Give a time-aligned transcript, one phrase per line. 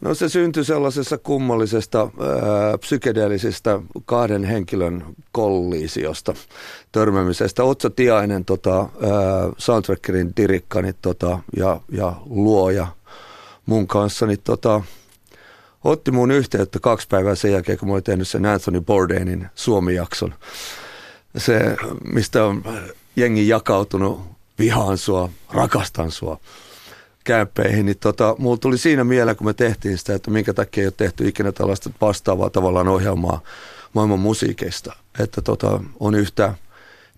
[0.00, 2.08] No se syntyi sellaisessa kummallisesta
[2.80, 6.34] psykedeellisestä kahden henkilön kollisiosta,
[6.92, 7.64] törmäämisestä.
[7.64, 8.88] Otso Tiainen, tota, ää,
[9.58, 12.86] soundtrackerin dirikkani tota, ja, ja luoja
[13.66, 14.82] mun kanssa, niin tota,
[15.84, 20.34] otti mun yhteyttä kaksi päivää sen jälkeen, kun mä olin tehnyt sen Anthony Bourdainin Suomi-jakson.
[21.36, 21.76] Se,
[22.12, 22.64] mistä on
[23.16, 24.20] jengi jakautunut,
[24.58, 26.40] vihaan sua, rakastan sua
[27.26, 30.86] kämppeihin, niin tota, mulla tuli siinä mieleen, kun me tehtiin sitä, että minkä takia ei
[30.86, 33.40] ole tehty ikinä tällaista vastaavaa tavallaan ohjelmaa
[33.92, 34.96] maailman musiikista.
[35.18, 36.54] Että tota, on yhtä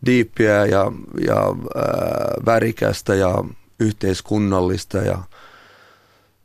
[0.07, 0.93] diippiä ja,
[1.27, 3.45] ja ää, värikästä ja
[3.81, 5.19] yhteiskunnallista ja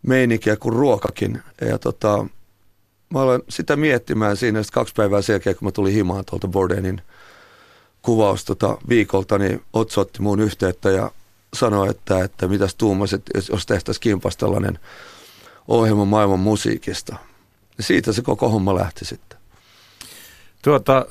[0.08, 1.42] meininkiä kuin ruokakin.
[1.62, 2.26] Ja tota,
[3.10, 7.02] mä olen sitä miettimään siinä kaksi päivää sen jälkeen, kun mä tulin himaan tuolta Bordenin
[8.02, 11.12] kuvaus tota, viikolta, niin Otso otti muun yhteyttä ja
[11.54, 14.80] sanoi, että, että mitäs tuumasit, jos tehtäisiin kimpas tällainen
[15.68, 17.16] ohjelma maailman musiikista.
[17.78, 19.40] Ja siitä se koko homma lähti sitten.
[20.62, 21.06] Tuota,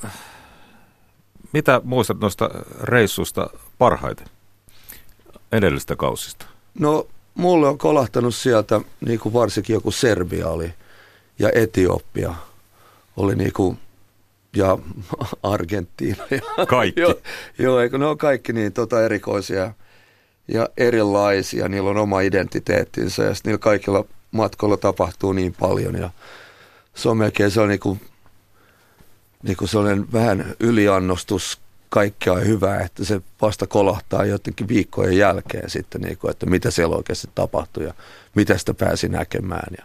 [1.53, 2.51] mitä muistat noista
[2.83, 4.27] reissusta parhaiten
[5.53, 6.47] edellistä kausista?
[6.79, 10.75] No, mulle on kolahtanut sieltä, niin kuin varsinkin joku Serbia oli
[11.39, 12.35] ja Etiopia
[13.17, 13.79] oli niin kuin,
[14.57, 14.79] ja
[15.43, 16.25] Argentiina.
[16.31, 17.01] Ja, kaikki.
[17.05, 17.15] joo,
[17.59, 19.73] joo, eikö ne on kaikki niin tota erikoisia
[20.49, 25.95] ja erilaisia, niillä on oma identiteettinsä ja niillä kaikilla matkoilla tapahtuu niin paljon.
[25.95, 26.11] Ja
[26.95, 28.01] se on melkein se on niin kuin,
[29.43, 36.01] niin kuin sellainen vähän yliannostus kaikkea hyvää, että se vasta kolahtaa jotenkin viikkojen jälkeen sitten,
[36.01, 37.95] niin kuin, että mitä siellä oikeasti tapahtui ja
[38.35, 39.75] mitä sitä pääsi näkemään.
[39.79, 39.85] Ja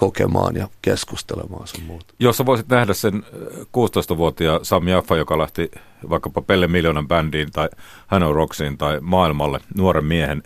[0.00, 2.14] kokemaan ja keskustelemaan sun muuta.
[2.18, 3.24] Jos sä voisit nähdä sen
[3.62, 5.70] 16-vuotiaan Sami Jaffa, joka lähti
[6.10, 7.68] vaikkapa Pelle Miljoonan bändiin tai
[8.06, 10.42] Hano Rocksiin tai maailmalle nuoren miehen,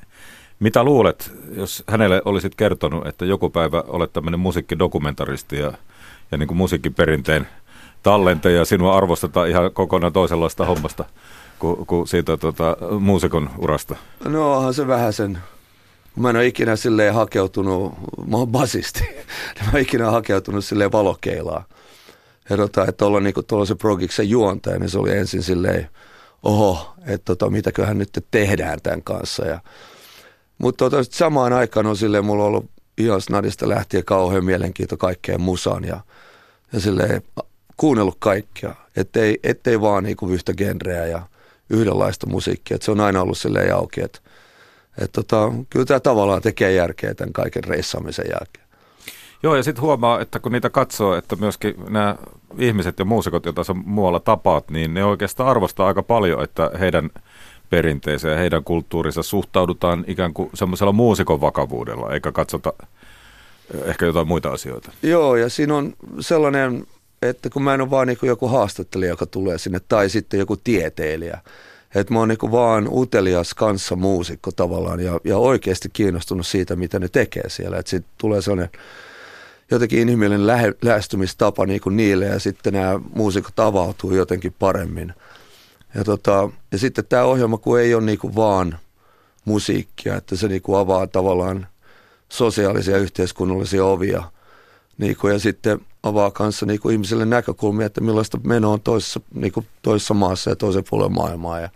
[0.61, 5.73] mitä luulet, jos hänelle olisit kertonut, että joku päivä olet tämmöinen musiikkidokumentaristi ja,
[6.31, 7.49] ja niin kuin musiikkiperinteen
[8.03, 11.05] tallente ja sinua arvostetaan ihan kokonaan toisenlaista hommasta
[11.59, 13.97] kuin, kuin siitä tota, muusikon urasta?
[14.25, 15.39] No onhan se vähän sen
[16.17, 17.95] Mä en ole ikinä silleen hakeutunut,
[18.27, 19.01] mä oon basisti,
[19.65, 21.65] mä oon ikinä hakeutunut silleen valokeilaan.
[22.51, 25.89] Ja tota, että olla niinku tuollaisen progiksen juontaja, niin se oli ensin silleen,
[26.43, 29.47] oho, että tota, mitäköhän nyt tehdään tämän kanssa.
[29.47, 29.61] Ja,
[30.59, 35.41] mutta tota, samaan aikaan on silleen, mulla on ollut ihan snadista lähtien kauhean mielenkiinto kaikkeen
[35.41, 36.01] musaan ja,
[36.73, 37.23] ja silleen
[37.77, 41.23] kuunnellut kaikkea, ettei, ettei vaan niinku yhtä genreä ja
[41.71, 42.75] yhdenlaista musiikkia.
[42.75, 44.21] että se on aina ollut silleen auki, että
[44.99, 48.65] et tota, kyllä tämä tavallaan tekee järkeä tämän kaiken reissaamisen jälkeen.
[49.43, 52.17] Joo, ja sitten huomaa, että kun niitä katsoo, että myöskin nämä
[52.59, 57.11] ihmiset ja muusikot, joita sä muualla tapaat, niin ne oikeastaan arvostaa aika paljon, että heidän
[57.71, 62.73] perinteeseen ja heidän kulttuurinsa suhtaudutaan ikään kuin semmoisella muusikon vakavuudella, eikä katsota
[63.75, 64.93] eh, ehkä jotain muita asioita.
[65.03, 66.87] Joo, ja siinä on sellainen,
[67.23, 70.57] että kun mä en ole vaan niin joku haastattelija, joka tulee sinne, tai sitten joku
[70.57, 71.41] tieteilijä,
[71.95, 76.99] että mä oon niin vaan utelias kanssa muusikko tavallaan ja, ja oikeasti kiinnostunut siitä, mitä
[76.99, 77.79] ne tekee siellä.
[77.79, 78.81] Että sitten tulee sellainen
[79.71, 85.15] jotenkin inhimillinen lähe, lähestymistapa niin kuin niille ja sitten nämä muusikot avautuu jotenkin paremmin.
[85.95, 88.79] Ja, tota, ja sitten tämä ohjelma, kun ei ole niin kuin vaan
[89.45, 91.67] musiikkia, että se niin kuin avaa tavallaan
[92.29, 94.23] sosiaalisia ja yhteiskunnallisia ovia–
[94.99, 99.21] niin kuin, ja sitten avaa kanssa niin kuin ihmisille näkökulmia, että millaista meno on toisessa,
[99.35, 101.61] niin kuin toisessa maassa ja toisen puolen maailmaa.
[101.61, 101.69] Ja,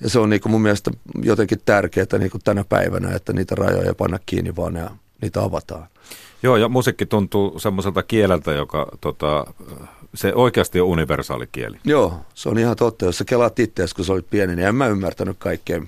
[0.00, 0.90] ja se on niin kuin mun mielestä
[1.22, 4.90] jotenkin tärkeää niin kuin tänä päivänä, että niitä rajoja ei panna kiinni, vaan ne,
[5.22, 5.86] niitä avataan.
[6.42, 9.46] Joo, ja musiikki tuntuu semmoiselta kieleltä, joka tota,
[10.14, 11.76] se oikeasti on universaali kieli.
[11.84, 13.04] Joo, se on ihan totta.
[13.04, 15.82] Jos sä kelaat itseäsi, kun sä olit pieni, niin en mä ymmärtänyt kaikkea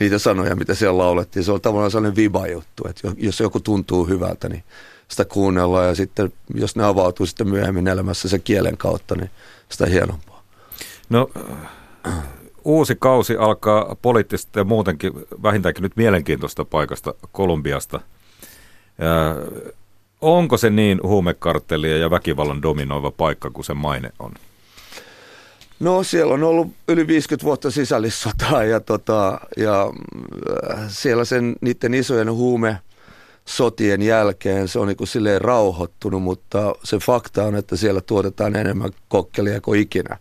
[0.00, 1.44] niitä sanoja, mitä siellä laulettiin.
[1.44, 4.64] Se on tavallaan sellainen viba-juttu, että jos joku tuntuu hyvältä, niin
[5.08, 9.30] sitä kuunnella ja sitten jos ne avautuu sitten myöhemmin elämässä sen kielen kautta, niin
[9.68, 10.42] sitä hienompaa.
[11.08, 11.30] No
[12.64, 15.12] uusi kausi alkaa poliittisesti ja muutenkin
[15.42, 18.00] vähintäänkin nyt mielenkiintoista paikasta Kolumbiasta.
[18.98, 19.36] Ja
[20.20, 24.32] onko se niin huumekarttelia ja väkivallan dominoiva paikka kuin se maine on?
[25.80, 29.92] No siellä on ollut yli 50 vuotta sisällissotaa ja, tota, ja
[30.70, 32.78] äh, siellä sen niiden isojen huume
[33.46, 38.56] sotien jälkeen se on niin kuin silleen rauhoittunut, mutta se fakta on, että siellä tuotetaan
[38.56, 40.16] enemmän kokkelia kuin ikinä.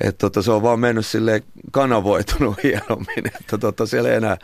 [0.00, 4.36] Että tota, se on vaan mennyt sille kanavoitunut hienommin, että tota, siellä ei enää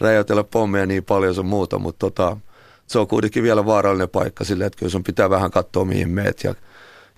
[0.00, 2.36] räjäytellä pommeja niin paljon sun muuta, mutta tota,
[2.86, 6.44] se on kuitenkin vielä vaarallinen paikka sille, että kyllä sun pitää vähän katsoa mihin meet
[6.44, 6.54] ja,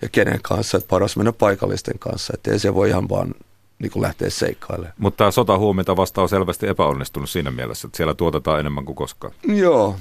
[0.01, 3.33] ja kenen kanssa, että paras mennä paikallisten kanssa, että ei se voi ihan vaan
[3.79, 4.93] niin kuin lähteä seikkailemaan.
[4.97, 9.33] Mutta tämä sotahuumenta vasta on selvästi epäonnistunut siinä mielessä, että siellä tuotetaan enemmän kuin koskaan.
[9.47, 9.95] Joo,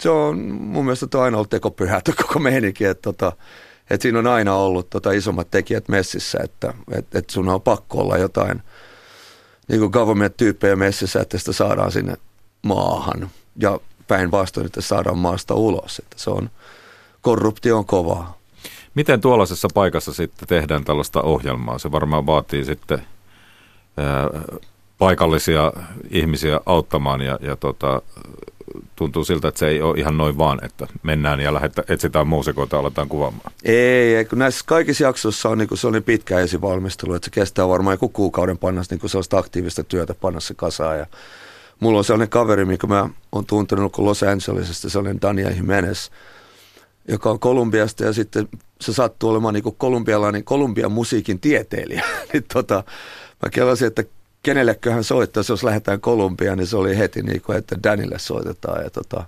[0.00, 3.32] se on mun mielestä tuo aina ollut tekopyhä koko meininki, että tota,
[3.90, 7.98] et siinä on aina ollut tota isommat tekijät messissä, että et, et sun on pakko
[7.98, 8.62] olla jotain
[9.68, 12.16] niin kuin government-tyyppejä messissä, että sitä saadaan sinne
[12.62, 15.98] maahan ja päinvastoin, että saadaan maasta ulos.
[15.98, 16.50] Että se on,
[17.20, 18.38] korruptio on kovaa.
[18.94, 21.78] Miten tuollaisessa paikassa sitten tehdään tällaista ohjelmaa?
[21.78, 23.02] Se varmaan vaatii sitten
[23.96, 24.30] ää,
[24.98, 25.72] paikallisia
[26.10, 28.02] ihmisiä auttamaan ja, ja tota,
[28.96, 32.76] tuntuu siltä, että se ei ole ihan noin vaan, että mennään ja lähdetään, etsitään muusikoita
[32.76, 33.52] ja aletaan kuvaamaan.
[33.64, 37.94] Ei, ei, kun näissä kaikissa jaksoissa on niin sellainen pitkä esivalmistelu, että se kestää varmaan
[37.94, 40.98] joku kuukauden panna niin sellaista aktiivista työtä panna se kasaan.
[40.98, 41.06] Ja
[41.80, 46.08] mulla on sellainen kaveri, mikä mä oon tuntenut kuin Los Angelesista, sellainen Dania Jimenez,
[47.08, 48.48] joka on Kolumbiasta ja sitten
[48.80, 52.04] se sattuu olemaan niin kuin kolumbialainen Kolumbian musiikin tieteilijä.
[52.32, 52.84] niin tota,
[53.42, 54.04] mä kelasin, että
[54.46, 58.84] kenelleköhän soittaisi, jos lähdetään Kolumbiaan, niin se oli heti niin kuin, että Danille soitetaan.
[58.84, 59.24] Ja tota,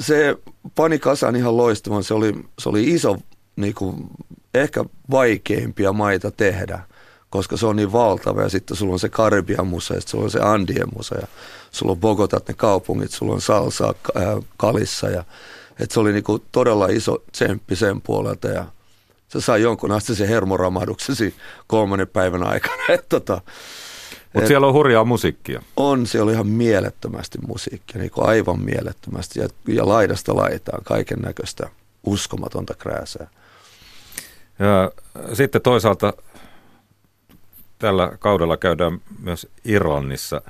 [0.00, 0.36] se
[0.74, 2.04] pani kasan ihan loistavan.
[2.04, 3.18] Se oli, se oli iso,
[3.56, 3.96] niin kuin,
[4.54, 6.80] ehkä vaikeimpia maita tehdä,
[7.30, 8.42] koska se on niin valtava.
[8.42, 11.26] Ja sitten sulla on se Karibian musa, ja sulla on se Andien musa, ja
[11.70, 14.24] sulla on Bogotat, ne kaupungit, sulla on Salsa äh,
[14.56, 15.10] Kalissa.
[15.10, 15.24] Ja,
[15.80, 18.48] että se oli niin kuin todella iso tsemppi sen puolelta.
[18.48, 18.64] Ja
[19.28, 21.32] se sai jonkun asti se hermoramahduksen
[21.66, 22.82] kolmannen päivän aikana.
[22.94, 23.40] että tota,
[24.32, 25.62] mutta siellä on hurjaa musiikkia.
[25.76, 31.18] On, siellä on ihan mielettömästi musiikkia, niin kuin aivan mielettömästi ja, ja laidasta laitaan kaiken
[31.18, 31.68] näköistä
[32.06, 33.30] uskomatonta krääsää.
[34.58, 34.90] Ja
[35.32, 36.12] sitten toisaalta
[37.78, 40.42] tällä kaudella käydään myös Irlannissa.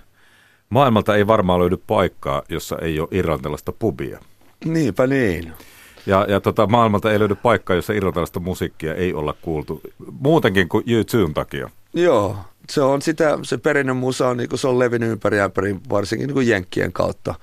[0.70, 4.18] Maailmalta ei varmaan löydy paikkaa, jossa ei ole irlantilaista pubia.
[4.64, 5.52] Niinpä niin.
[6.06, 9.80] Ja, ja tota, maailmalta ei löydy paikkaa, jossa irlantilaista musiikkia ei olla kuultu,
[10.20, 11.70] muutenkin kuin YouTuben takia.
[11.94, 12.36] Joo,
[12.70, 16.48] se on sitä, se perinnön musa on, niin se on levinnyt ympäri ämpäri, varsinkin niin
[16.48, 17.34] Jenkkien kautta.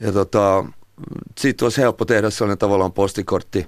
[0.00, 0.64] Ja tota,
[1.38, 3.66] siitä olisi helppo tehdä sellainen tavallaan postikortti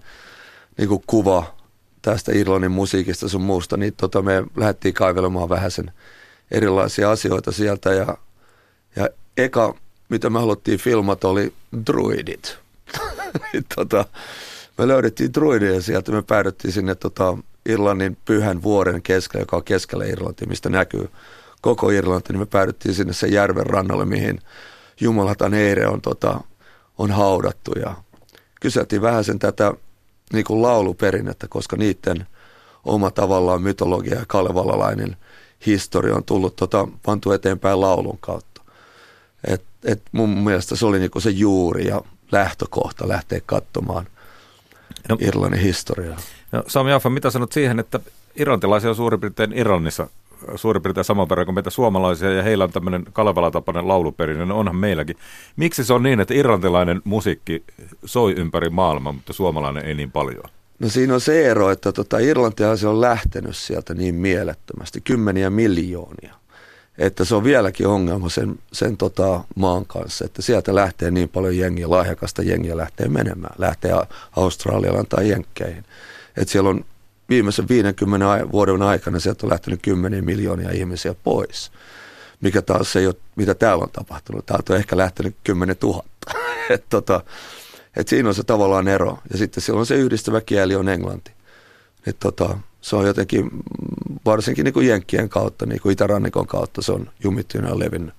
[0.79, 1.55] niin kuin kuva
[2.03, 5.93] tästä Irlannin musiikista sun muusta, niin tota, me lähdettiin kaivelemaan vähän sen
[6.51, 8.19] erilaisia asioita sieltä ja,
[8.97, 9.75] ja eka,
[10.09, 11.53] mitä me haluttiin filmata, oli
[11.87, 12.59] druidit.
[13.77, 14.05] tota,
[14.79, 20.05] me löydettiin druideja sieltä, me päädyttiin sinne tota, Irlannin pyhän vuoren keskellä, joka on keskellä
[20.05, 21.11] Irlantia, mistä näkyy
[21.61, 24.39] koko Irlanti, niin me päädyttiin sinne sen järven rannalle, mihin
[25.01, 26.41] Jumalatan Eire on, tota,
[26.99, 27.95] on haudattu ja
[28.61, 29.73] kyseltiin vähän sen tätä
[30.33, 32.27] niin kuin lauluperinnettä, koska niiden
[32.85, 35.17] oma tavallaan mytologia ja kalevalalainen
[35.67, 38.63] historia on tullut tota, pantu eteenpäin laulun kautta.
[39.45, 44.07] Et, et mun mielestä se oli niin kuin se juuri ja lähtökohta lähteä katsomaan
[45.09, 46.19] no, Irlannin historiaa.
[46.53, 48.01] No, Sami Jaffa, mitä sanot siihen, että
[48.37, 50.09] irlantilaisia on suurin piirtein Irlannissa
[50.57, 54.77] suurin piirtein saman verran kuin meitä suomalaisia, ja heillä on tämmöinen Kalevala-tapainen lauluperinne, no onhan
[54.77, 55.17] meilläkin.
[55.57, 57.65] Miksi se on niin, että irlantilainen musiikki
[58.05, 60.45] soi ympäri maailmaa, mutta suomalainen ei niin paljon?
[60.79, 65.51] No siinä on se ero, että tota, Irlantia se on lähtenyt sieltä niin mielettömästi, kymmeniä
[65.51, 66.35] miljoonia.
[66.99, 71.57] Että se on vieläkin ongelma sen, sen tota, maan kanssa, että sieltä lähtee niin paljon
[71.57, 73.93] jengiä, lahjakasta jengiä lähtee menemään, lähtee
[74.37, 75.85] Australialaan tai Jenkkeihin
[76.37, 76.85] että siellä on
[77.29, 81.73] viimeisen 50 vuoden aikana sieltä on lähtenyt kymmeniä miljoonia ihmisiä pois.
[82.41, 84.47] Mikä taas ei ole, mitä täällä on tapahtunut.
[84.47, 86.05] Täältä on ehkä lähtenyt 10 000.
[86.71, 87.21] et tota,
[87.97, 89.19] et siinä on se tavallaan ero.
[89.33, 91.33] Ja sitten silloin se yhdistävä kieli on englanti.
[92.07, 93.51] Et tota, se on jotenkin,
[94.25, 98.15] varsinkin niin kuin Jenkkien kautta, niin kuin Itärannikon kautta, se on jumittunut ja levinnyt.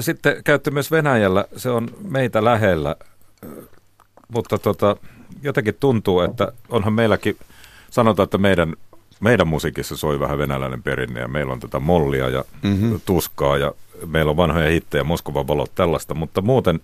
[0.00, 2.96] Sitten käytte myös Venäjällä, se on meitä lähellä,
[4.28, 4.96] mutta tota,
[5.42, 7.36] jotenkin tuntuu, että onhan meilläkin,
[7.90, 8.74] sanotaan, että meidän,
[9.20, 13.00] meidän musiikissa soi vähän venäläinen perinne ja meillä on tätä mollia ja mm-hmm.
[13.04, 13.72] tuskaa ja
[14.06, 16.80] meillä on vanhoja hittejä, Moskovan valot, tällaista, mutta muuten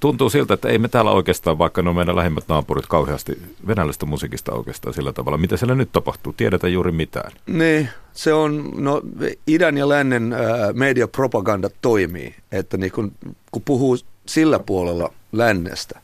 [0.00, 4.06] tuntuu siltä, että ei me täällä oikeastaan, vaikka ne on meidän lähimmät naapurit kauheasti venäläistä
[4.06, 5.38] musiikista oikeastaan sillä tavalla.
[5.38, 6.32] Mitä siellä nyt tapahtuu?
[6.32, 7.32] Tiedetään juuri mitään.
[7.46, 9.02] Niin, se on, no
[9.46, 10.40] idän ja lännen äh,
[10.74, 13.12] mediapropaganda toimii, että niin kun,
[13.50, 13.96] kun puhuu
[14.26, 16.00] sillä puolella lännestä,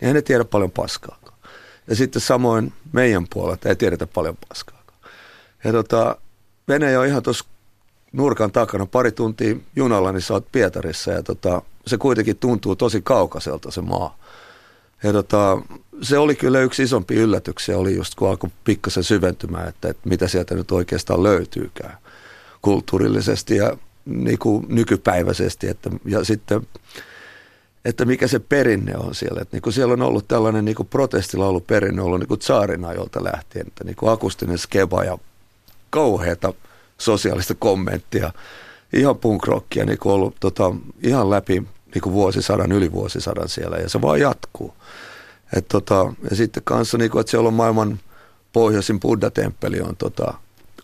[0.00, 1.18] niin hän ei tiedä paljon paskaa.
[1.86, 4.82] Ja sitten samoin meidän puolelta ei tiedetä paljon paskaa.
[5.64, 6.16] Ja tota,
[6.68, 7.44] Venäjä on ihan tuossa
[8.12, 13.02] nurkan takana pari tuntia junalla, niin sä oot Pietarissa ja tota, se kuitenkin tuntuu tosi
[13.02, 14.18] kaukaiselta se maa.
[15.02, 15.58] Ja tota,
[16.02, 20.28] se oli kyllä yksi isompi yllätyksiä, oli just kun alkoi pikkasen syventymään, että, että mitä
[20.28, 21.98] sieltä nyt oikeastaan löytyykään
[22.62, 25.68] kulttuurillisesti ja niin kuin nykypäiväisesti.
[25.68, 26.66] Että, ja sitten
[27.84, 29.42] että mikä se perinne on siellä.
[29.42, 33.24] Että niin kuin siellä on ollut tällainen niin kuin protestilauluperinne ollut niin kuin tsaarin ajolta
[33.24, 35.18] lähtien, että niin kuin akustinen skeba ja
[35.90, 36.52] kauheata
[36.98, 38.32] sosiaalista kommenttia,
[38.92, 41.62] ihan punkrockia niin kuin ollut tota, ihan läpi
[41.94, 44.74] niin kuin vuosisadan, yli vuosisadan siellä ja se vaan jatkuu.
[45.56, 48.00] Et tota, ja sitten kanssa, niin kuin, että siellä on maailman
[48.52, 50.34] pohjoisin Buddha-temppeli on, tota,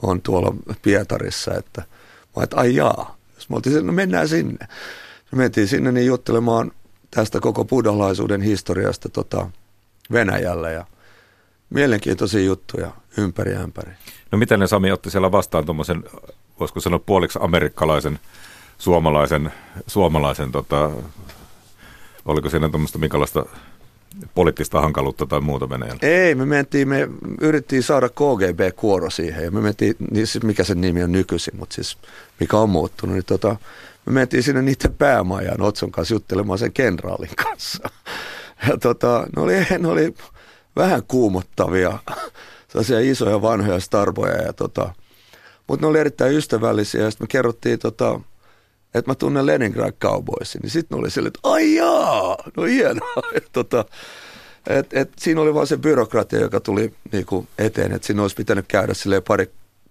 [0.02, 1.82] on tuolla Pietarissa, että
[2.42, 4.66] että ai jaa, jos me oltiin, no mennään sinne.
[5.32, 6.72] Me mentiin sinne niin juttelemaan
[7.10, 9.50] tästä koko buddhalaisuuden historiasta tota,
[10.12, 10.86] Venäjällä ja
[11.70, 13.92] mielenkiintoisia juttuja ympäri ämpäri.
[14.32, 16.04] No miten ne Sami otti siellä vastaan tuommoisen,
[16.60, 18.18] voisiko sanoa puoliksi amerikkalaisen,
[18.78, 19.52] suomalaisen,
[19.86, 20.90] suomalaisen tota,
[22.24, 23.46] oliko siinä tuommoista minkälaista
[24.34, 25.98] poliittista hankaluutta tai muuta Venäjällä?
[26.02, 27.08] Ei, me mentiin, me
[27.40, 31.74] yrittiin saada KGB-kuoro siihen ja me mentiin, niin siis mikä sen nimi on nykyisin, mutta
[31.74, 31.98] siis
[32.40, 33.56] mikä on muuttunut, niin tota,
[34.06, 37.90] me mentiin sinne niiden päämajan Otson kanssa juttelemaan sen kenraalin kanssa.
[38.68, 40.14] Ja tota, ne oli, ne oli
[40.76, 41.98] vähän kuumottavia,
[42.68, 44.94] sellaisia isoja vanhoja starboja ja tota,
[45.68, 48.20] mutta ne oli erittäin ystävällisiä ja sitten me kerrottiin tota,
[48.94, 53.22] että mä tunnen Leningrad Cowboysin, niin sitten oli silleen, että ai jaa, no hienoa.
[53.34, 53.84] Et, tota,
[54.66, 58.64] et, et, siinä oli vaan se byrokratia, joka tuli niinku eteen, että siinä olisi pitänyt
[58.68, 59.50] käydä sille pari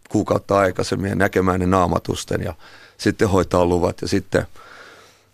[0.10, 2.54] kuukautta aikaisemmin ja näkemään ne naamatusten ja
[2.98, 4.48] sitten hoitaa luvat ja sitten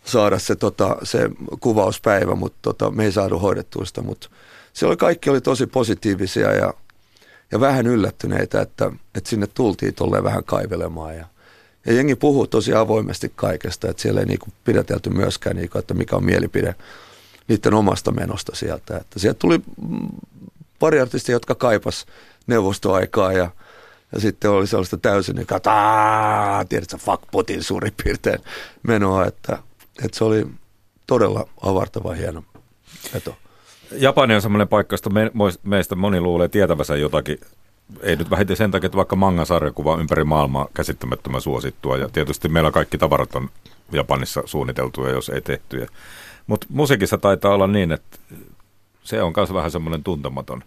[0.05, 1.29] saada se, tota, se
[1.59, 4.29] kuvauspäivä, mutta tota, me ei saatu hoidettua sitä, mutta
[4.73, 6.73] se oli, kaikki oli tosi positiivisia ja,
[7.51, 11.25] ja vähän yllättyneitä, että, että sinne tultiin tolleen vähän kaivelemaan ja
[11.85, 16.15] ja jengi puhuu tosi avoimesti kaikesta, että siellä ei niinku pidetelty myöskään, niinku, että mikä
[16.15, 16.75] on mielipide
[17.47, 18.97] niiden omasta menosta sieltä.
[18.97, 19.61] Että sieltä tuli
[20.79, 22.05] pari artistia, jotka kaipas
[22.47, 23.49] neuvostoaikaa ja,
[24.15, 28.39] ja sitten oli sellaista täysin, niin että tiedätkö, fuck Putin suurin piirtein
[28.83, 29.57] menoa, että,
[30.03, 30.47] että se oli
[31.07, 32.43] todella avartava hieno
[33.13, 33.35] veto.
[33.91, 35.31] Japani on semmoinen paikka, josta me,
[35.63, 37.39] meistä moni luulee tietävänsä jotakin
[38.01, 42.49] ei nyt vähiten sen takia, että vaikka mangan sarjakuva ympäri maailmaa käsittämättömän suosittua ja tietysti
[42.49, 43.49] meillä kaikki tavarat on
[43.91, 45.87] Japanissa suunniteltuja, jos ei tehtyjä.
[46.47, 48.17] Mutta musiikissa taitaa olla niin, että
[49.03, 50.63] se on myös vähän semmoinen tuntematon.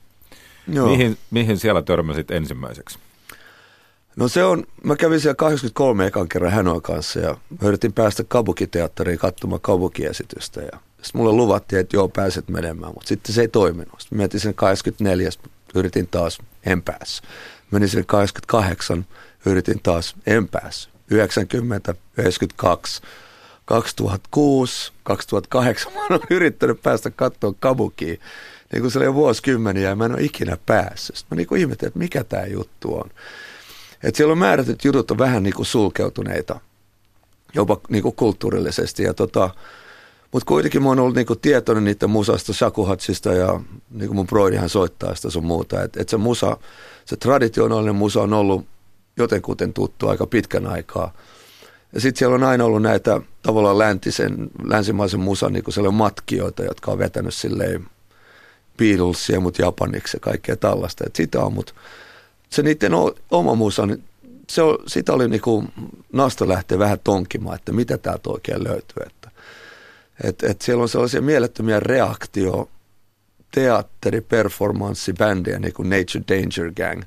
[0.73, 0.89] Joo.
[0.89, 2.99] Mihin, mihin siellä törmäsit ensimmäiseksi?
[4.19, 9.19] No se on, mä kävin siellä 83 ekan kerran Hanoin kanssa ja yritin päästä Kabuki-teatteriin
[9.19, 14.01] katsomaan Kabuki-esitystä ja sitten mulle luvattiin, että joo pääset menemään, mutta sitten se ei toiminut.
[14.01, 15.31] Sitten mietin sen 24
[15.75, 17.29] yritin taas, en päässyt.
[17.71, 19.07] Menin sinne 88,
[19.47, 20.93] yritin taas, en päässyt.
[21.11, 23.03] 90, 92,
[23.65, 28.21] 2006, 2008 mä oon yrittänyt päästä katsoa kabukiin
[28.73, 31.17] niin kuin se oli vuosikymmeniä ja mä en ole ikinä päässyt.
[31.17, 33.11] Sitten mä niin kuin ihmettelin, että mikä tämä juttu on.
[34.03, 36.61] Että siellä on määrätyt jutut on vähän niin kuin sulkeutuneita,
[37.55, 39.03] jopa niin kuin kulttuurillisesti.
[39.17, 39.51] Tota,
[40.33, 45.15] mutta kuitenkin mä oon ollut niinku tietoinen niiden musasta, shakuhatsista ja niinku mun broidihan soittaa
[45.15, 45.83] sitä sun muuta.
[45.83, 46.57] Että et se musa,
[47.05, 48.67] se traditionaalinen musa on ollut
[49.17, 51.13] jotenkuten tuttu aika pitkän aikaa.
[51.93, 56.91] Ja sitten siellä on aina ollut näitä tavallaan läntisen, länsimaisen musan niin kuin matkijoita, jotka
[56.91, 57.87] on vetänyt silleen
[58.77, 61.05] Beatlesia, mutta japaniksi ja kaikkea tällaista.
[61.07, 61.73] Et sitä on, mutta
[62.51, 62.93] se niiden
[63.31, 64.05] oma musa, niin
[64.51, 65.73] se on, sitä oli niin kuin
[66.13, 69.03] nasta lähteä vähän tonkimaan, että mitä täältä oikein löytyy.
[70.25, 72.69] Että et siellä on sellaisia mielettömiä reaktio
[73.55, 77.03] teatteri, performanssi, bändejä, niin kuin Nature Danger Gang,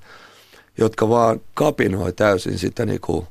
[0.78, 3.28] jotka vaan kapinoi täysin sitä niin kuin,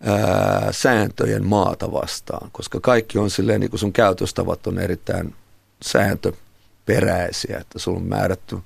[0.00, 5.34] ää, sääntöjen maata vastaan, koska kaikki on silleen, niin kuin sun käytöstavat on erittäin
[5.82, 8.58] sääntöperäisiä, että sulla on määrätty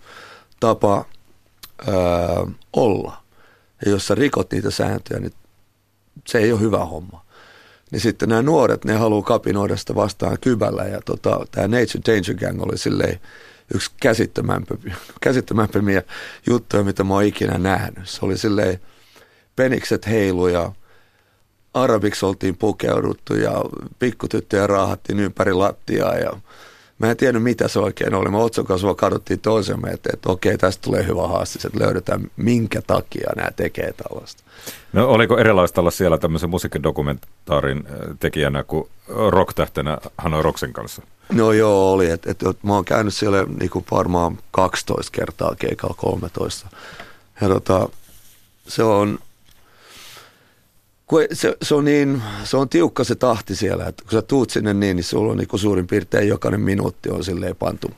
[0.61, 1.05] tapa
[1.87, 3.23] ää, olla.
[3.85, 5.33] Ja jos sä rikot niitä sääntöjä, niin
[6.27, 7.27] se ei ole hyvä homma
[7.91, 10.85] niin sitten nämä nuoret, ne haluaa kapinoida sitä vastaan kybällä.
[10.85, 13.21] Ja tota, tämä Nature Danger Gang oli silleen
[13.75, 13.91] yksi
[15.21, 16.03] käsittämämpiä
[16.47, 18.09] juttuja, mitä mä oon ikinä nähnyt.
[18.09, 18.81] Se oli silleen
[19.57, 20.73] penikset heilu ja
[21.75, 23.65] arabiksi oltiin pukeuduttu ja
[23.99, 26.33] pikkutyttöjä raahattiin ympäri lattiaa ja
[26.99, 28.31] Mä en tiennyt, mitä se oikein oli.
[28.31, 32.83] Me Otson kanssa katsottiin toisemme, että, että okei, tästä tulee hyvä haaste, että löydetään, minkä
[32.87, 34.43] takia nämä tekee tällaista.
[34.93, 38.89] No oliko erilaista olla siellä tämmöisen musiikkidokumentaarin äh, tekijänä kuin
[39.29, 41.03] rocktähtenä Hanoi Rocksen kanssa?
[41.33, 42.11] No joo, oli.
[42.11, 46.69] Et, et, et, mä oon käynyt siellä niinku varmaan 12 kertaa keikalla 13.
[47.41, 47.89] Ja tota,
[48.69, 49.19] se on,
[51.07, 54.51] kun se, se, on niin, se on tiukka se tahti siellä, että kun sä tuut
[54.51, 57.91] sinne niin, niin sulla on niin suurin piirtein jokainen minuutti on silleen pantu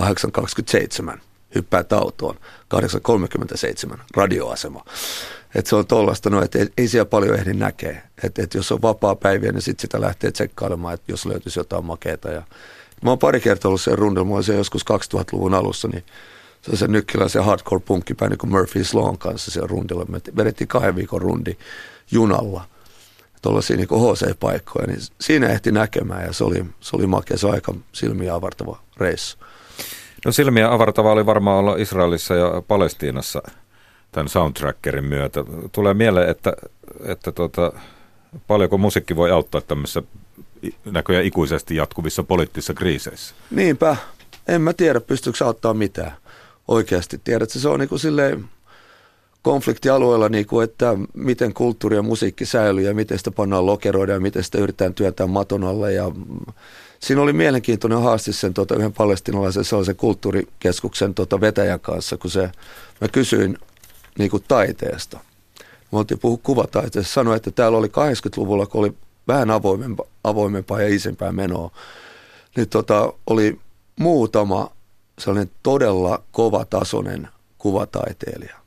[0.00, 1.18] 8.27,
[1.54, 2.36] hyppää autoon,
[3.90, 4.84] 8.37, radioasema.
[5.54, 8.02] Et se on tollasta, no, että ei, ei siellä paljon ehdi näkee.
[8.22, 11.84] Että et jos on vapaa päiviä, niin sitten sitä lähtee tsekkailemaan, että jos löytyisi jotain
[11.84, 12.28] makeita.
[12.28, 12.42] Ja,
[13.02, 16.04] mä oon pari kertaa ollut sen rundilla, mä se joskus 2000-luvun alussa, niin
[16.62, 20.04] se on se nykkiläisen hardcore punkkipäin niin kuin Murphy's Lawn kanssa siellä rundilla.
[20.08, 21.56] Me vedettiin kahden viikon rundi
[22.12, 22.64] junalla.
[23.42, 27.74] tuollaisia niin HC-paikkoja, niin siinä ehti näkemään ja se oli, se oli makea, se aika
[27.92, 29.38] silmiä avartava reissu.
[30.24, 33.42] No silmiä avartava oli varmaan olla Israelissa ja Palestiinassa
[34.12, 35.44] tämän soundtrackerin myötä.
[35.72, 36.52] Tulee mieleen, että,
[37.04, 37.72] että tota,
[38.46, 40.02] paljonko musiikki voi auttaa tämmöisissä
[40.84, 43.34] näköjään ikuisesti jatkuvissa poliittisissa kriiseissä.
[43.50, 43.96] Niinpä.
[44.48, 46.12] En mä tiedä, pystyykö auttaa mitään
[46.68, 47.20] oikeasti.
[47.24, 48.44] Tiedätkö, se on niin kuin silleen
[49.42, 54.20] konfliktialueella, niin kuin, että miten kulttuuri ja musiikki säilyy ja miten sitä pannaan lokeroida ja
[54.20, 55.92] miten sitä yritetään työntää maton alle.
[55.92, 56.10] Ja
[57.00, 62.50] siinä oli mielenkiintoinen haaste sen tota, yhden palestinalaisen sellaisen kulttuurikeskuksen tota, vetäjän kanssa, kun se,
[63.00, 63.58] mä kysyin
[64.18, 65.20] niin kuin taiteesta.
[65.92, 67.12] Me oltiin puhua kuvataiteesta.
[67.12, 68.92] Sanoin, että täällä oli 80-luvulla, kun oli
[69.28, 71.70] vähän avoimempaa, avoimempaa ja isempää menoa,
[72.56, 73.60] niin tota, oli
[73.96, 74.70] muutama
[75.18, 77.28] sellainen todella kovatasoinen
[77.58, 78.59] kuvataiteilija.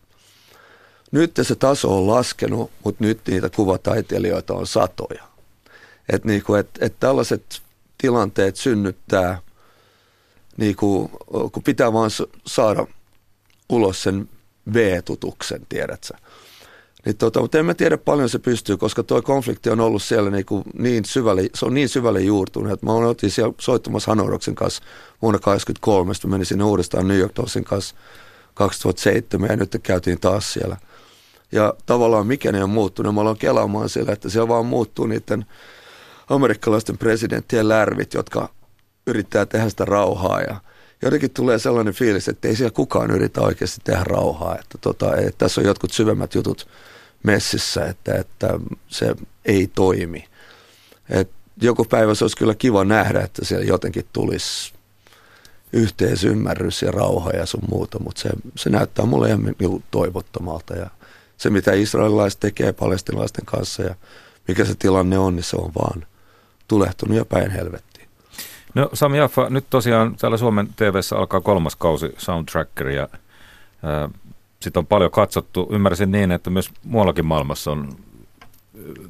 [1.14, 5.24] Nyt se taso on laskenut, mutta nyt niitä kuvataiteilijoita on satoja.
[6.10, 7.62] Että niinku, et, et tällaiset
[7.98, 9.42] tilanteet synnyttää,
[10.58, 11.12] niinku,
[11.52, 12.10] kun pitää vaan
[12.48, 12.88] saada
[13.70, 14.30] ulos sen
[14.74, 16.14] V-tutuksen, tiedätkö
[17.06, 20.30] niin tota, mutta en mä tiedä paljon se pystyy, koska tuo konflikti on ollut siellä
[20.30, 24.56] niin, kuin niin syvälle, se on niin syvälle juurtunut, että mä oltiin siellä soittamassa Hanoroksen
[24.56, 24.84] kanssa
[25.22, 27.96] vuonna 1983, sitten menin sinne uudestaan New York Dollsin kanssa
[28.54, 30.78] 2007 ja nyt käytiin taas siellä.
[31.54, 35.46] Ja tavallaan mikä ne on muuttunut, mä aloin kelaamaan siellä, että siellä vaan muuttuu niiden
[36.30, 38.50] amerikkalaisten presidenttien lärvit, jotka
[39.08, 40.56] yrittää tehdä sitä rauhaa ja
[41.02, 45.38] jotenkin tulee sellainen fiilis, että ei siellä kukaan yritä oikeasti tehdä rauhaa, että, tota, että
[45.38, 46.68] tässä on jotkut syvemmät jutut
[47.24, 50.28] messissä, että, että se ei toimi.
[51.10, 51.30] Et
[51.62, 54.74] joku päivä se olisi kyllä kiva nähdä, että siellä jotenkin tulisi
[55.74, 59.56] yhteisymmärrys ja rauha ja sun muuta, mutta se, se näyttää mulle ihan
[59.92, 60.76] toivottomalta.
[60.76, 60.90] Ja
[61.44, 63.96] se, mitä israelilaiset tekee palestinalaisten kanssa ja
[64.48, 66.06] mikä se tilanne on, niin se on vaan
[66.68, 68.08] tulehtunut ja päin helvettiin.
[68.76, 73.08] No Sami Jaffa, nyt tosiaan täällä Suomen tv alkaa kolmas kausi Soundtracker ja
[74.60, 75.68] sitä on paljon katsottu.
[75.72, 77.90] Ymmärsin niin, että myös muuallakin maailmassa on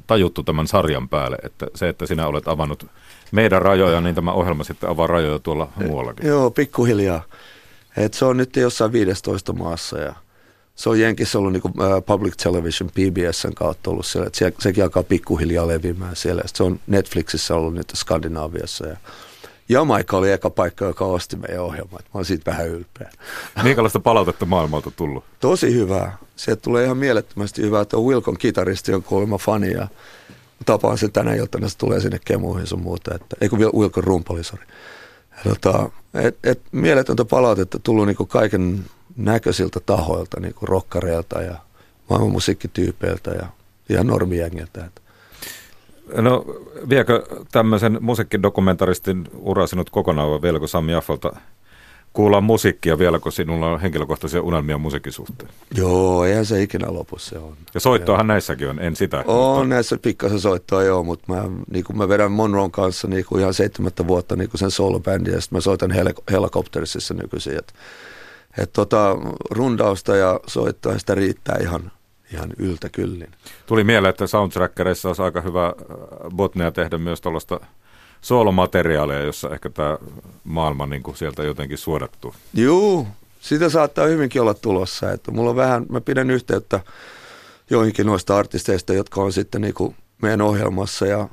[0.06, 2.86] tajuttu tämän sarjan päälle, että se, että sinä olet avannut
[3.32, 6.26] meidän rajoja, niin tämä ohjelma sitten avaa rajoja tuolla muuallakin.
[6.26, 7.22] Joo, pikkuhiljaa.
[7.96, 10.14] Et se on nyt jossain 15 maassa ja
[10.74, 14.84] se on Jenkissä ollut niinku, uh, Public Television PBSn kautta ollut siellä, että se, sekin
[14.84, 16.42] alkaa pikkuhiljaa levimään siellä.
[16.42, 18.96] Sitten se on Netflixissä ollut nyt Skandinaaviassa ja
[19.68, 22.00] Jamaika oli eka paikka, joka osti meidän ohjelman.
[22.02, 23.10] Mä oon siitä vähän ylpeä.
[23.62, 25.24] Minkälaista palautetta maailmalta tullut?
[25.40, 26.16] Tosi hyvää.
[26.36, 29.88] Sieltä tulee ihan mielettömästi hyvää, että Wilkon kitaristi on kuulemma fani ja
[30.66, 33.14] tapaan sen tänä iltana, se tulee sinne kemuihin sun muuta.
[33.14, 34.64] Että, ei kun Wilkon rumpali, sori.
[35.44, 38.84] Tota, et, et, mieletöntä palautetta tullut niinku kaiken
[39.16, 41.54] näköisiltä tahoilta, niinku rokkareilta ja
[42.10, 43.46] maailman musiikkityypeiltä ja
[43.88, 44.90] ihan normijängiltä.
[46.16, 46.44] No
[46.88, 51.36] viekö tämmöisen musiikkidokumentaristin ura sinut kokonaan vai vieläkö Sami Jaffalta
[52.14, 55.50] kuullaan musiikkia vielä, kun sinulla on henkilökohtaisia unelmia musiikin suhteen?
[55.74, 57.56] Joo, eihän se ikinä lopu, se on.
[57.74, 59.24] Ja soittoahan näissäkin on, en sitä.
[59.26, 59.74] On mutta...
[59.74, 63.54] näissä pikkasen soittoa joo, mutta mä, niin kuin mä vedän Monroon kanssa niin kuin ihan
[63.54, 67.58] seitsemättä vuotta niin kuin sen solobändin ja sitten mä soitan hel- Helicoptersissa nykyisin.
[67.58, 67.72] Että
[68.58, 69.16] et tota,
[69.50, 71.92] rundausta ja soittoa sitä riittää ihan
[72.32, 73.30] ihan yltä kyllin.
[73.66, 75.74] Tuli mieleen, että soundtrackerissa olisi aika hyvä äh,
[76.36, 77.60] botnea tehdä myös tuollaista
[78.20, 79.98] soolomateriaalia, jossa ehkä tämä
[80.44, 82.34] maailma niin kuin sieltä jotenkin suodattuu.
[82.54, 83.06] Joo,
[83.40, 85.12] sitä saattaa hyvinkin olla tulossa.
[85.12, 86.80] Että mulla on vähän, mä pidän yhteyttä
[87.70, 91.28] joihinkin noista artisteista, jotka on sitten niin kuin meidän ohjelmassa ja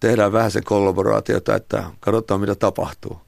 [0.00, 3.20] tehdään vähän sen kollaboraatiota, että katsotaan mitä tapahtuu.